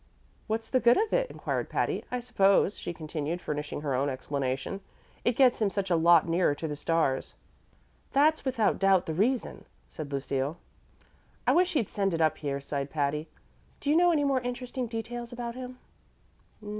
[0.47, 2.03] "What's the good of it?" inquired Patty.
[2.09, 4.81] "I suppose," she continued, furnishing her own explanation,
[5.23, 7.35] "it gets him such a lot nearer to the stars."
[8.11, 10.57] "That's without doubt the reason," said Lucille.
[11.45, 13.27] "I wish he'd send it up here," sighed Patty.
[13.79, 15.77] "Do you know any more interesting details about him?"